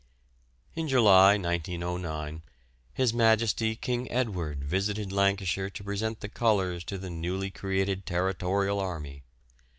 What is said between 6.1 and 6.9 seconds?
the colours